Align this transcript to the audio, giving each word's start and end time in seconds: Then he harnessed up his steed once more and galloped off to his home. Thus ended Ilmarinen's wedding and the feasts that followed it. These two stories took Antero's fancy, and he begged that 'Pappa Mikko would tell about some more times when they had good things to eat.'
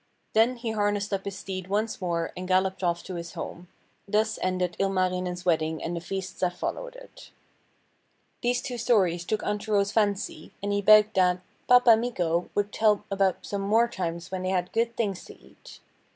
Then 0.33 0.55
he 0.55 0.71
harnessed 0.71 1.13
up 1.13 1.25
his 1.25 1.37
steed 1.37 1.67
once 1.67 2.01
more 2.01 2.31
and 2.35 2.47
galloped 2.47 2.81
off 2.81 3.03
to 3.03 3.13
his 3.13 3.33
home. 3.33 3.67
Thus 4.07 4.39
ended 4.41 4.75
Ilmarinen's 4.79 5.45
wedding 5.45 5.83
and 5.83 5.95
the 5.95 6.01
feasts 6.01 6.39
that 6.39 6.57
followed 6.57 6.95
it. 6.95 7.29
These 8.41 8.63
two 8.63 8.79
stories 8.79 9.23
took 9.25 9.43
Antero's 9.43 9.91
fancy, 9.91 10.53
and 10.63 10.73
he 10.73 10.81
begged 10.81 11.13
that 11.17 11.41
'Pappa 11.67 11.95
Mikko 11.95 12.49
would 12.55 12.71
tell 12.73 13.05
about 13.11 13.45
some 13.45 13.61
more 13.61 13.87
times 13.87 14.31
when 14.31 14.41
they 14.41 14.49
had 14.49 14.71
good 14.73 14.97
things 14.97 15.23
to 15.25 15.39
eat.' 15.39 15.79